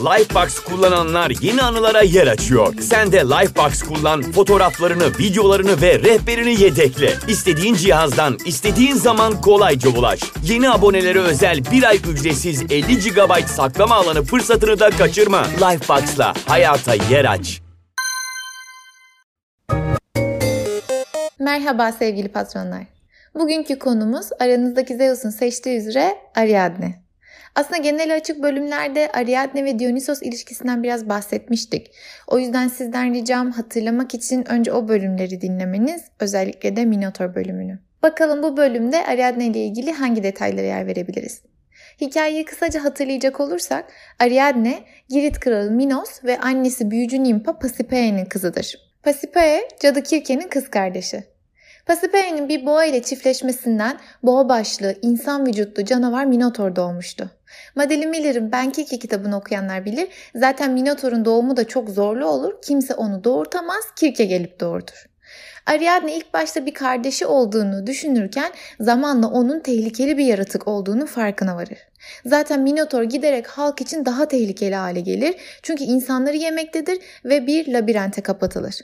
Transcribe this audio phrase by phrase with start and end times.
[0.00, 2.74] Lifebox kullananlar yeni anılara yer açıyor.
[2.80, 7.12] Sen de Lifebox kullan, fotoğraflarını, videolarını ve rehberini yedekle.
[7.28, 10.20] İstediğin cihazdan, istediğin zaman kolayca ulaş.
[10.44, 15.42] Yeni abonelere özel bir ay ücretsiz 50 GB saklama alanı fırsatını da kaçırma.
[15.44, 17.60] Lifebox'la hayata yer aç.
[21.38, 22.82] Merhaba sevgili patronlar.
[23.34, 27.09] Bugünkü konumuz aranızdaki Zeus'un seçtiği üzere Ariadne.
[27.54, 31.90] Aslında genel açık bölümlerde Ariadne ve Dionysos ilişkisinden biraz bahsetmiştik.
[32.26, 37.78] O yüzden sizden ricam hatırlamak için önce o bölümleri dinlemeniz, özellikle de Minotor bölümünü.
[38.02, 41.42] Bakalım bu bölümde Ariadne ile ilgili hangi detaylara yer verebiliriz?
[42.00, 44.78] Hikayeyi kısaca hatırlayacak olursak Ariadne,
[45.08, 48.90] Girit kralı Minos ve annesi büyücü Nimpa Pasiphae'nin kızıdır.
[49.02, 51.24] Pasiphae, cadı Kirke'nin kız kardeşi.
[51.86, 57.30] Pasiphae'nin bir boğa ile çiftleşmesinden boğa başlı, insan vücutlu canavar Minotor doğmuştu.
[57.74, 60.08] Madeline Miller'ın Ben Kirke kitabını okuyanlar bilir.
[60.34, 62.54] Zaten Minotor'un doğumu da çok zorlu olur.
[62.62, 65.06] Kimse onu doğurtamaz, Kirke gelip doğurtur.
[65.66, 71.78] Ariadne ilk başta bir kardeşi olduğunu düşünürken zamanla onun tehlikeli bir yaratık olduğunu farkına varır.
[72.26, 78.20] Zaten Minotor giderek halk için daha tehlikeli hale gelir çünkü insanları yemektedir ve bir labirente
[78.20, 78.74] kapatılır.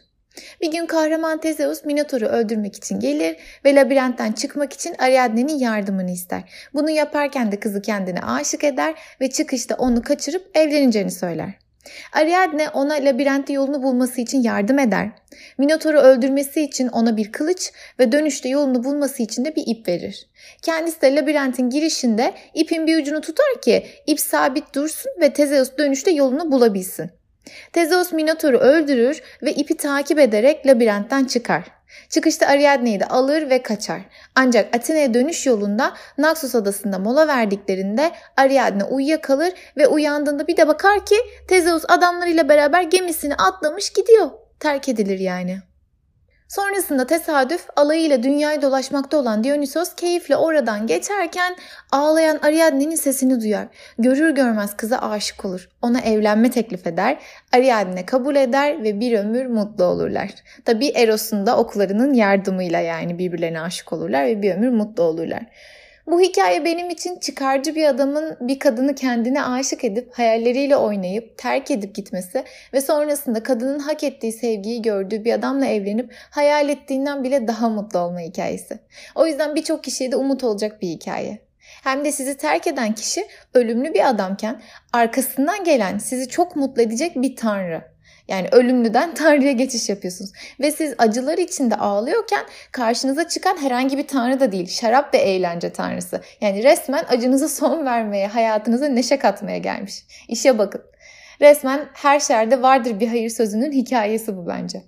[0.61, 6.42] Bir gün kahraman Tezeus Minotor'u öldürmek için gelir ve labirentten çıkmak için Ariadne'nin yardımını ister.
[6.75, 11.55] Bunu yaparken de kızı kendine aşık eder ve çıkışta onu kaçırıp evleneceğini söyler.
[12.12, 15.09] Ariadne ona labirentte yolunu bulması için yardım eder.
[15.59, 20.29] Minotor'u öldürmesi için ona bir kılıç ve dönüşte yolunu bulması için de bir ip verir.
[20.62, 26.11] Kendisi de labirentin girişinde ipin bir ucunu tutar ki ip sabit dursun ve Tezeus dönüşte
[26.11, 27.11] yolunu bulabilsin.
[27.72, 31.64] Tezeus Minotor'u öldürür ve ipi takip ederek labirentten çıkar.
[32.08, 34.00] Çıkışta Ariadne'yi de alır ve kaçar.
[34.34, 41.06] Ancak Atina'ya dönüş yolunda Naxos adasında mola verdiklerinde Ariadne uyuyakalır ve uyandığında bir de bakar
[41.06, 41.17] ki
[41.48, 44.30] Tezeus adamlarıyla beraber gemisini atlamış gidiyor.
[44.61, 45.58] Terk edilir yani.
[46.48, 51.57] Sonrasında tesadüf alayıyla dünyayı dolaşmakta olan Dionysos keyifle oradan geçerken
[51.92, 53.67] ağlayan Ariadne'nin sesini duyar.
[53.98, 55.68] Görür görmez kıza aşık olur.
[55.83, 57.18] Ona evlenme teklif eder.
[57.52, 60.30] Ariadne kabul eder ve bir ömür mutlu olurlar.
[60.64, 65.42] Tabi Eros'un da oklarının yardımıyla yani birbirlerine aşık olurlar ve bir ömür mutlu olurlar.
[66.06, 71.70] Bu hikaye benim için çıkarcı bir adamın bir kadını kendine aşık edip hayalleriyle oynayıp terk
[71.70, 77.48] edip gitmesi ve sonrasında kadının hak ettiği sevgiyi gördüğü bir adamla evlenip hayal ettiğinden bile
[77.48, 78.78] daha mutlu olma hikayesi.
[79.14, 81.39] O yüzden birçok kişiye de umut olacak bir hikaye.
[81.58, 84.62] Hem de sizi terk eden kişi ölümlü bir adamken
[84.92, 87.95] arkasından gelen sizi çok mutlu edecek bir tanrı.
[88.29, 90.33] Yani ölümlüden Tanrı'ya geçiş yapıyorsunuz.
[90.61, 94.69] Ve siz acılar içinde ağlıyorken karşınıza çıkan herhangi bir Tanrı da değil.
[94.69, 96.20] Şarap ve eğlence Tanrısı.
[96.41, 100.05] Yani resmen acınıza son vermeye, hayatınıza neşe katmaya gelmiş.
[100.29, 100.83] İşe bakın.
[101.41, 104.83] Resmen her şerde vardır bir hayır sözünün hikayesi bu bence.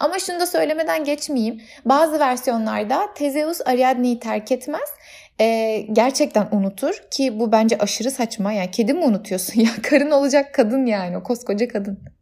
[0.00, 1.60] Ama şunu da söylemeden geçmeyeyim.
[1.84, 4.88] Bazı versiyonlarda Tezeus Ariadne'yi terk etmez.
[5.40, 8.52] Ee, gerçekten unutur ki bu bence aşırı saçma.
[8.52, 9.70] Yani kedi mi unutuyorsun ya?
[9.82, 12.17] Karın olacak kadın yani o koskoca kadın.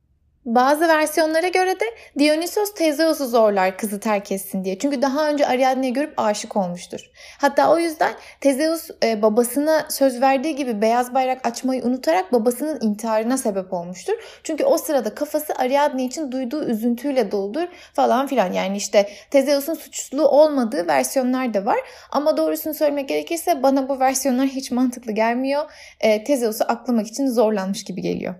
[0.46, 1.84] Bazı versiyonlara göre de
[2.18, 4.78] Dionysos Tezeus'u zorlar kızı terk etsin diye.
[4.78, 7.10] Çünkü daha önce Ariadne'yi görüp aşık olmuştur.
[7.38, 13.38] Hatta o yüzden Tezeus e, babasına söz verdiği gibi beyaz bayrak açmayı unutarak babasının intiharına
[13.38, 14.14] sebep olmuştur.
[14.44, 18.52] Çünkü o sırada kafası Ariadne için duyduğu üzüntüyle doludur falan filan.
[18.52, 21.78] Yani işte Tezeus'un suçlu olmadığı versiyonlar da var.
[22.10, 25.70] Ama doğrusunu söylemek gerekirse bana bu versiyonlar hiç mantıklı gelmiyor.
[26.00, 28.34] E, Tezeus'u aklamak için zorlanmış gibi geliyor.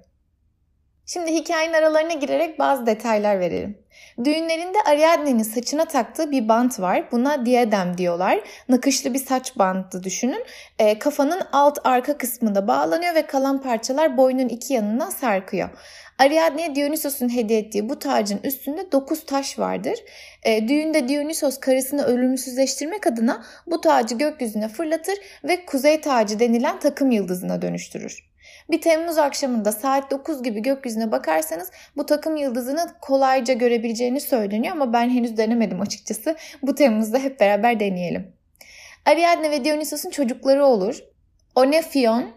[1.07, 3.79] Şimdi hikayenin aralarına girerek bazı detaylar verelim.
[4.25, 7.13] Düğünlerinde Ariadne'nin saçına taktığı bir bant var.
[7.13, 8.41] Buna diadem diyorlar.
[8.69, 10.45] Nakışlı bir saç bandı düşünün.
[10.79, 15.69] E, kafanın alt arka kısmında bağlanıyor ve kalan parçalar boynun iki yanından sarkıyor.
[16.19, 19.99] Ariadne'ye Dionysos'un hediye ettiği bu tacın üstünde 9 taş vardır.
[20.43, 27.11] E, düğünde Dionysos karısını ölümsüzleştirmek adına bu tacı gökyüzüne fırlatır ve kuzey tacı denilen takım
[27.11, 28.26] yıldızına dönüştürür.
[28.71, 34.93] Bir Temmuz akşamında saat 9 gibi gökyüzüne bakarsanız bu takım yıldızını kolayca görebileceğini söyleniyor ama
[34.93, 36.37] ben henüz denemedim açıkçası.
[36.63, 38.33] Bu Temmuz'da hep beraber deneyelim.
[39.07, 40.99] Ariadne ve Dionysos'un çocukları olur.
[41.55, 42.31] Onephion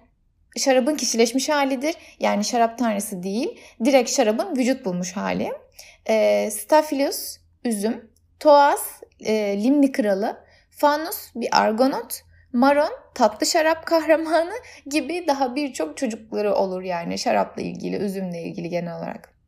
[0.58, 1.96] şarabın kişileşmiş halidir.
[2.20, 3.60] Yani şarap tanrısı değil.
[3.86, 5.52] Direkt şarabın vücut bulmuş hali.
[6.10, 8.12] E, Staphylos üzüm.
[8.40, 8.82] Toas
[9.20, 10.38] e, Limni kralı.
[10.70, 12.22] Fanus bir argonot.
[12.54, 14.54] Maron tatlı şarap kahramanı
[14.86, 19.40] gibi daha birçok çocukları olur yani şarapla ilgili, üzümle ilgili genel olarak.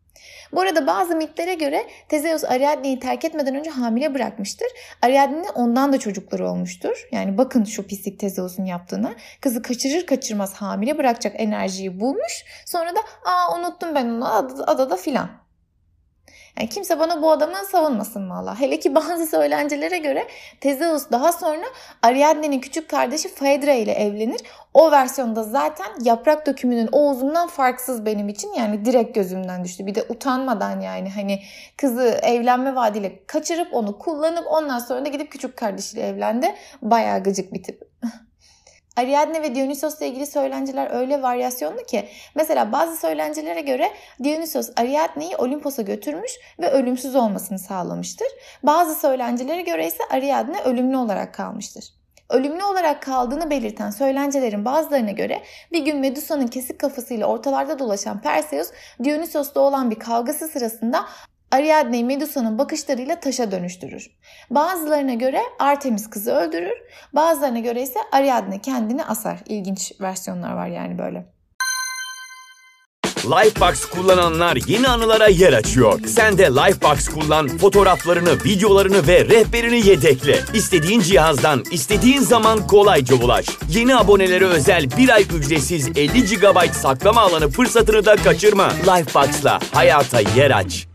[0.51, 4.67] Bu arada bazı mitlere göre Tezeus Ariadne'yi terk etmeden önce hamile bırakmıştır.
[5.01, 7.07] Ariadne ondan da çocukları olmuştur.
[7.11, 9.15] Yani bakın şu pislik Tezeus'un yaptığını.
[9.41, 12.45] Kızı kaçırır kaçırmaz hamile bırakacak enerjiyi bulmuş.
[12.65, 15.40] Sonra da aa unuttum ben onu adada, adada filan.
[16.59, 18.59] Yani kimse bana bu adamı savunmasın valla.
[18.59, 20.27] Hele ki bazı söylencelere göre
[20.61, 21.65] Tezeus daha sonra
[22.01, 24.41] Ariadne'nin küçük kardeşi Phaedra ile evlenir.
[24.73, 28.53] O versiyonda zaten yaprak dökümünün Oğuz'undan farksız benim için.
[28.53, 29.85] Yani direkt gözümden düştü.
[29.85, 31.41] Bir de utanmadan yani hani
[31.77, 36.55] kızı evlenme vaadiyle kaçırıp onu kullanıp ondan sonra da gidip küçük kardeşiyle evlendi.
[36.81, 37.81] Bayağı gıcık bir tip.
[38.97, 43.91] Ariadne ve Dionysos'la ilgili söylenceler öyle varyasyonlu ki mesela bazı söylencelere göre
[44.23, 48.27] Dionysos Ariadne'yi Olimpos'a götürmüş ve ölümsüz olmasını sağlamıştır.
[48.63, 51.85] Bazı söylencelere göre ise Ariadne ölümlü olarak kalmıştır.
[52.29, 55.41] Ölümlü olarak kaldığını belirten söylencelerin bazılarına göre
[55.71, 58.67] bir gün Medusa'nın kesik kafasıyla ortalarda dolaşan Perseus,
[59.03, 61.05] Dionysos'la olan bir kavgası sırasında
[61.51, 64.11] Ariadne'yi Medusa'nın bakışlarıyla taşa dönüştürür.
[64.49, 66.77] Bazılarına göre Artemis kızı öldürür,
[67.13, 69.39] bazılarına göre ise Ariadne kendini asar.
[69.45, 71.25] İlginç versiyonlar var yani böyle.
[73.25, 75.99] Lifebox kullananlar yeni anılara yer açıyor.
[76.07, 80.39] Sen de Lifebox kullan, fotoğraflarını, videolarını ve rehberini yedekle.
[80.53, 83.45] İstediğin cihazdan, istediğin zaman kolayca ulaş.
[83.69, 88.69] Yeni abonelere özel bir ay ücretsiz 50 GB saklama alanı fırsatını da kaçırma.
[88.69, 90.90] Lifebox'la hayata yer aç.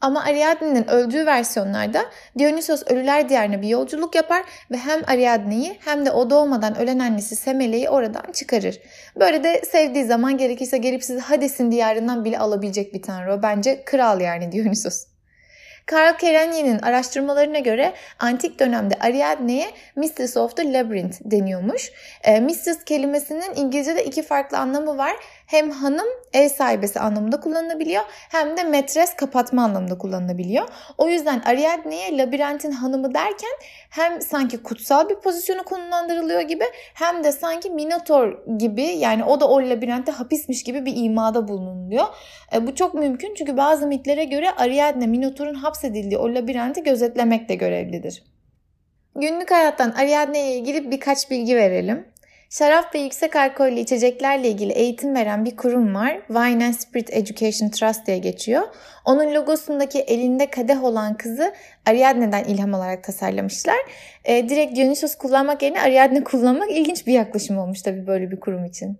[0.00, 2.04] Ama Ariadne'nin öldüğü versiyonlarda
[2.38, 7.36] Dionysos ölüler diyarına bir yolculuk yapar ve hem Ariadne'yi hem de o doğmadan ölen annesi
[7.36, 8.80] Semele'yi oradan çıkarır.
[9.16, 13.42] Böyle de sevdiği zaman gerekirse gelip sizi Hades'in diyarından bile alabilecek bir tanrı o.
[13.42, 15.06] Bence kral yani Dionysos.
[15.88, 19.66] Karl Kerenyi'nin araştırmalarına göre antik dönemde Ariadne'ye
[19.96, 21.92] Mistress of the Labyrinth deniyormuş.
[22.24, 25.16] E, Mistress kelimesinin İngilizce'de iki farklı anlamı var
[25.48, 30.68] hem hanım ev sahibesi anlamında kullanılabiliyor hem de metres kapatma anlamında kullanılabiliyor.
[30.98, 33.50] O yüzden Ariadne'ye labirentin hanımı derken
[33.90, 36.64] hem sanki kutsal bir pozisyonu konumlandırılıyor gibi
[36.94, 42.06] hem de sanki Minotor gibi yani o da o labirentte hapismiş gibi bir imada bulunuluyor.
[42.54, 48.22] E, bu çok mümkün çünkü bazı mitlere göre Ariadne Minotor'un hapsedildiği o labirenti gözetlemekle görevlidir.
[49.16, 52.08] Günlük hayattan Ariadne ile ilgili birkaç bilgi verelim.
[52.50, 56.20] Şarap ve yüksek alkollü içeceklerle ilgili eğitim veren bir kurum var.
[56.26, 58.62] Wine and Spirit Education Trust diye geçiyor.
[59.04, 61.54] Onun logosundaki elinde kadeh olan kızı
[61.86, 63.76] Ariadne'den ilham olarak tasarlamışlar.
[64.24, 68.64] E, direkt Dionysos kullanmak yerine Ariadne kullanmak ilginç bir yaklaşım olmuş tabii böyle bir kurum
[68.64, 68.98] için.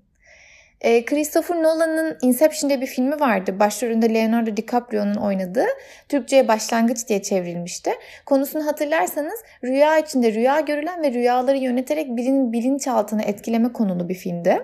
[0.81, 3.61] E, Christopher Nolan'ın Inception diye bir filmi vardı.
[3.61, 5.67] Başrolünde Leonardo DiCaprio'nun oynadığı.
[6.09, 7.91] Türkçe'ye Başlangıç diye çevrilmişti.
[8.27, 14.59] Konusunu hatırlarsanız rüya içinde rüya görülen ve rüyaları yöneterek birinin bilinçaltını etkileme konulu bir filmdi.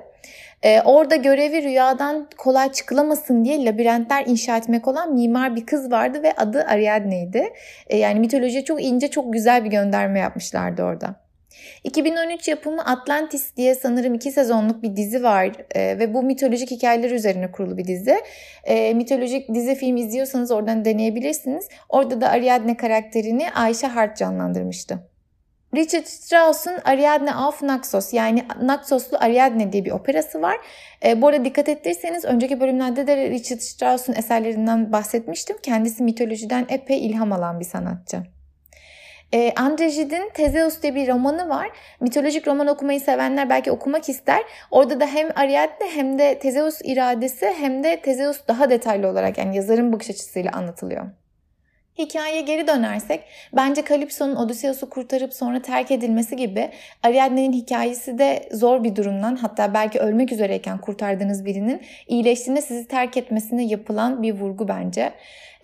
[0.63, 6.23] Ee, orada görevi rüyadan kolay çıkılamasın diye labirentler inşa etmek olan mimar bir kız vardı
[6.23, 7.53] ve adı Ariadne'ydi.
[7.87, 11.24] Ee, yani mitolojiye çok ince, çok güzel bir gönderme yapmışlardı orada.
[11.85, 17.11] 2013 yapımı Atlantis diye sanırım iki sezonluk bir dizi var e, ve bu mitolojik hikayeler
[17.11, 18.17] üzerine kurulu bir dizi.
[18.65, 21.69] E, mitolojik dizi film izliyorsanız oradan deneyebilirsiniz.
[21.89, 25.15] Orada da Ariadne karakterini Ayşe Hart canlandırmıştı.
[25.75, 30.57] Richard Strauss'un Ariadne auf Naxos yani Naxoslu Ariadne diye bir operası var.
[31.05, 35.57] E, bu arada dikkat ettiyseniz önceki bölümlerde de Richard Strauss'un eserlerinden bahsetmiştim.
[35.63, 38.34] Kendisi mitolojiden epey ilham alan bir sanatçı.
[39.33, 41.71] E, Andre Gide'in Tezeus diye bir romanı var.
[42.01, 44.43] Mitolojik roman okumayı sevenler belki okumak ister.
[44.71, 49.57] Orada da hem Ariadne hem de Tezeus iradesi hem de Tezeus daha detaylı olarak yani
[49.57, 51.07] yazarın bakış açısıyla anlatılıyor.
[51.99, 56.71] Hikayeye geri dönersek bence Kalipso'nun Odysseus'u kurtarıp sonra terk edilmesi gibi
[57.03, 63.17] Ariadne'nin hikayesi de zor bir durumdan hatta belki ölmek üzereyken kurtardığınız birinin iyileştiğinde sizi terk
[63.17, 65.13] etmesine yapılan bir vurgu bence.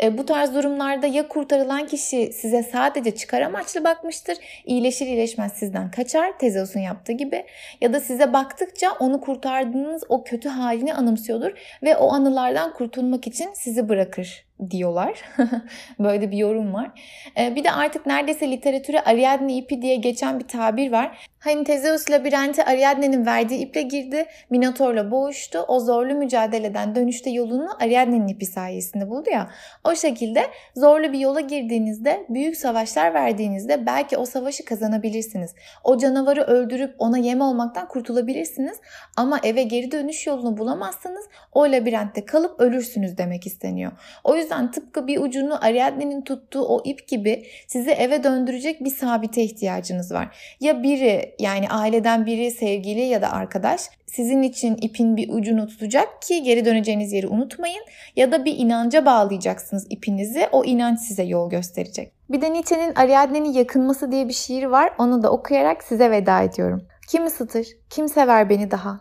[0.02, 5.90] E, bu tarz durumlarda ya kurtarılan kişi size sadece çıkar amaçlı bakmıştır, iyileşir iyileşmez sizden
[5.90, 7.44] kaçar Tezeus'un yaptığı gibi
[7.80, 13.48] ya da size baktıkça onu kurtardığınız o kötü halini anımsıyordur ve o anılardan kurtulmak için
[13.54, 15.22] sizi bırakır diyorlar.
[15.98, 16.90] Böyle bir yorum var.
[17.38, 21.28] Ee, bir de artık neredeyse literatüre Ariadne ipi diye geçen bir tabir var.
[21.38, 25.58] Hani Tezeus labirente Ariadne'nin verdiği iple girdi, Minotor'la boğuştu.
[25.58, 29.50] O zorlu mücadeleden dönüşte yolunu Ariadne'nin ipi sayesinde buldu ya.
[29.84, 30.42] O şekilde
[30.76, 35.54] zorlu bir yola girdiğinizde, büyük savaşlar verdiğinizde belki o savaşı kazanabilirsiniz.
[35.84, 38.78] O canavarı öldürüp ona yem olmaktan kurtulabilirsiniz.
[39.16, 43.92] Ama eve geri dönüş yolunu bulamazsanız o labirentte kalıp ölürsünüz demek isteniyor.
[44.24, 49.42] O yüzden tıpkı bir ucunu Ariadne'nin tuttuğu o ip gibi sizi eve döndürecek bir sabite
[49.42, 50.36] ihtiyacınız var.
[50.60, 56.22] Ya biri yani aileden biri, sevgili ya da arkadaş sizin için ipin bir ucunu tutacak
[56.22, 57.82] ki geri döneceğiniz yeri unutmayın
[58.16, 60.48] ya da bir inanca bağlayacaksınız ipinizi.
[60.52, 62.12] O inanç size yol gösterecek.
[62.30, 64.92] Bir de Nietzsche'nin Ariadne'nin yakınması diye bir şiir var.
[64.98, 66.86] Onu da okuyarak size veda ediyorum.
[67.08, 67.66] Kim ısıtır?
[67.90, 69.00] Kim sever beni daha?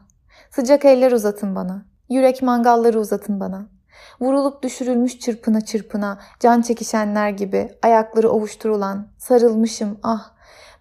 [0.52, 1.86] Sıcak eller uzatın bana.
[2.10, 3.79] Yürek mangalları uzatın bana.
[4.22, 10.32] Vurulup düşürülmüş çırpına çırpına, can çekişenler gibi, ayakları ovuşturulan, sarılmışım ah,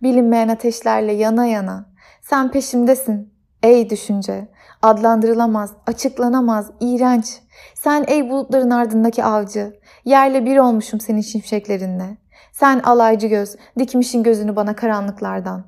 [0.03, 1.87] bilinmeyen ateşlerle yana yana.
[2.23, 4.49] Sen peşimdesin, ey düşünce.
[4.83, 7.41] Adlandırılamaz, açıklanamaz, iğrenç.
[7.75, 9.81] Sen ey bulutların ardındaki avcı.
[10.05, 12.17] Yerle bir olmuşum senin şimşeklerinle.
[12.53, 15.65] Sen alaycı göz, dikmişin gözünü bana karanlıklardan.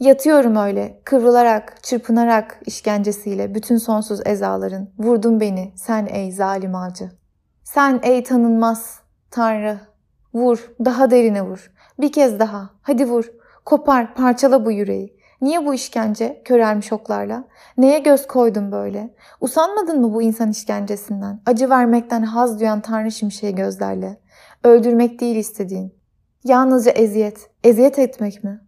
[0.00, 4.88] Yatıyorum öyle, kıvrılarak, çırpınarak işkencesiyle bütün sonsuz ezaların.
[4.98, 7.10] Vurdun beni, sen ey zalim avcı.
[7.64, 9.80] Sen ey tanınmaz, Tanrı.
[10.34, 11.72] Vur, daha derine vur.
[12.00, 13.32] Bir kez daha, hadi vur.
[13.64, 15.16] Kopar, parçala bu yüreği.
[15.42, 17.44] Niye bu işkence, körelmiş oklarla?
[17.78, 19.14] Neye göz koydun böyle?
[19.40, 21.40] Usanmadın mı bu insan işkencesinden?
[21.46, 24.20] Acı vermekten haz duyan Tanrı şimşeği gözlerle.
[24.64, 25.94] Öldürmek değil istediğin.
[26.44, 27.50] Yalnızca eziyet.
[27.64, 28.60] Eziyet etmek mi?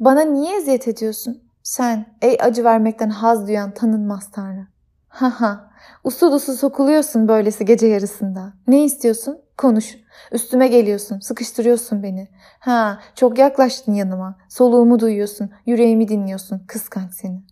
[0.00, 1.42] Bana niye eziyet ediyorsun?
[1.62, 4.66] Sen, ey acı vermekten haz duyan tanınmaz Tanrı.
[5.08, 5.70] Ha ha,
[6.04, 8.52] usul usul sokuluyorsun böylesi gece yarısında.
[8.68, 9.38] Ne istiyorsun?
[9.58, 9.96] Konuş.
[10.32, 12.28] Üstüme geliyorsun, sıkıştırıyorsun beni.
[12.58, 14.38] Ha, çok yaklaştın yanıma.
[14.48, 16.62] Soluğumu duyuyorsun, yüreğimi dinliyorsun.
[16.66, 17.42] Kıskanç seni.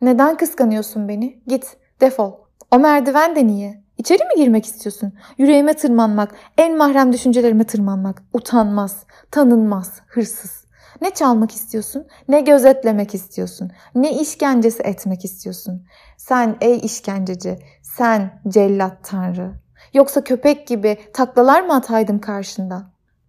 [0.00, 1.42] Neden kıskanıyorsun beni?
[1.46, 2.32] Git, defol.
[2.70, 3.84] O merdiven de niye?
[3.98, 5.12] İçeri mi girmek istiyorsun?
[5.38, 8.22] Yüreğime tırmanmak, en mahrem düşüncelerime tırmanmak.
[8.32, 10.63] Utanmaz, tanınmaz, hırsız.
[11.04, 15.86] Ne çalmak istiyorsun, ne gözetlemek istiyorsun, ne işkencesi etmek istiyorsun.
[16.16, 19.52] Sen ey işkenceci, sen cellat tanrı.
[19.94, 22.82] Yoksa köpek gibi taklalar mı ataydım karşında?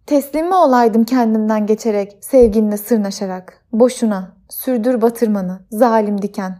[0.06, 3.64] Teslim mi olaydım kendimden geçerek, sevginle sırnaşarak?
[3.72, 6.58] Boşuna, sürdür batırmanı, zalim diken.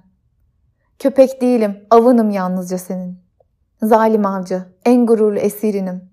[0.98, 3.18] Köpek değilim, avınım yalnızca senin.
[3.82, 6.10] Zalim avcı, en gururlu esirinim.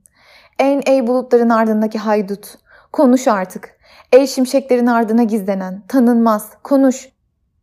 [0.59, 2.57] En ey bulutların ardındaki haydut.
[2.91, 3.77] Konuş artık.
[4.13, 7.09] Ey şimşeklerin ardına gizlenen, tanınmaz, konuş.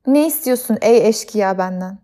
[0.07, 1.99] Ne istiyorsun ey eşkıya benden?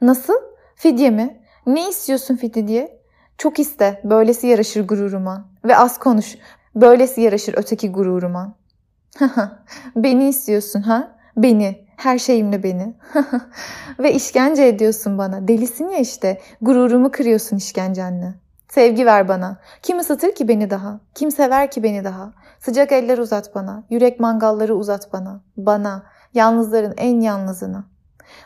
[0.00, 0.34] Nasıl?
[0.76, 1.40] Fidye mi?
[1.66, 3.00] Ne istiyorsun fidye diye?
[3.38, 5.48] Çok iste, böylesi yaraşır gururuma.
[5.64, 6.36] Ve az konuş,
[6.74, 8.54] böylesi yaraşır öteki gururuma.
[9.96, 11.18] beni istiyorsun ha?
[11.36, 12.94] Beni, her şeyimle beni.
[13.98, 15.48] Ve işkence ediyorsun bana.
[15.48, 16.40] Delisin ya işte.
[16.60, 18.34] Gururumu kırıyorsun işkencenle.
[18.68, 19.56] Sevgi ver bana.
[19.82, 21.00] Kim ısıtır ki beni daha?
[21.14, 22.32] Kim sever ki beni daha?
[22.64, 23.84] Sıcak eller uzat bana.
[23.90, 25.40] Yürek mangalları uzat bana.
[25.56, 26.02] Bana.
[26.34, 27.84] Yalnızların en yalnızına.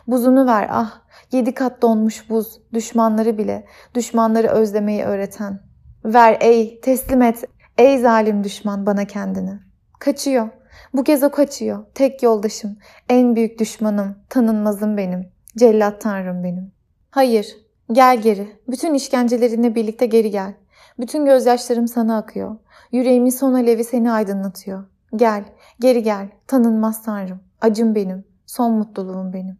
[0.07, 1.01] Buzunu ver ah.
[1.31, 2.61] Yedi kat donmuş buz.
[2.73, 3.65] Düşmanları bile.
[3.95, 5.59] Düşmanları özlemeyi öğreten.
[6.05, 6.81] Ver ey.
[6.81, 7.43] Teslim et.
[7.77, 9.59] Ey zalim düşman bana kendini.
[9.99, 10.49] Kaçıyor.
[10.93, 11.85] Bu kez o kaçıyor.
[11.93, 12.77] Tek yoldaşım.
[13.09, 14.15] En büyük düşmanım.
[14.29, 15.29] Tanınmazım benim.
[15.57, 16.71] Cellat tanrım benim.
[17.11, 17.57] Hayır.
[17.91, 18.47] Gel geri.
[18.67, 20.53] Bütün işkencelerinle birlikte geri gel.
[20.99, 22.55] Bütün gözyaşlarım sana akıyor.
[22.91, 24.83] Yüreğimin son alevi seni aydınlatıyor.
[25.15, 25.43] Gel,
[25.79, 26.29] geri gel.
[26.47, 27.39] Tanınmaz Tanrım.
[27.61, 28.25] Acım benim.
[28.45, 29.57] Son mutluluğum benim.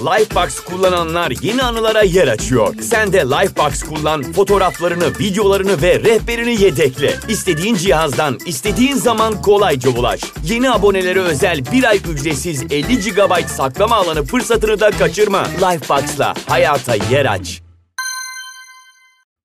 [0.00, 2.74] Lifebox kullananlar yeni anılara yer açıyor.
[2.80, 7.14] Sen de Lifebox kullan, fotoğraflarını, videolarını ve rehberini yedekle.
[7.28, 10.20] İstediğin cihazdan, istediğin zaman kolayca ulaş.
[10.44, 15.42] Yeni abonelere özel bir ay ücretsiz 50 GB saklama alanı fırsatını da kaçırma.
[15.44, 17.65] Lifebox'la hayata yer aç.